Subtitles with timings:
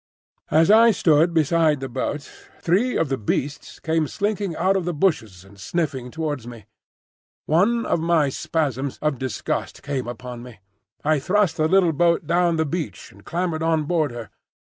[0.49, 2.23] As I stood beside the boat,
[2.59, 6.65] three of the Beasts came slinking out of the bushes and sniffing towards me.
[7.45, 10.59] One of my spasms of disgust came upon me.
[11.03, 14.31] I thrust the little boat down the beach and clambered on board her.